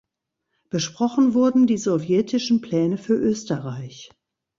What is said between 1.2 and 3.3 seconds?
wurden die sowjetischen Pläne für